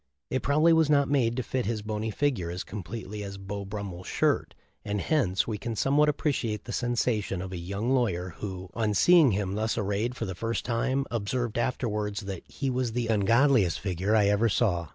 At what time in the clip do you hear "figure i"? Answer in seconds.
13.79-14.25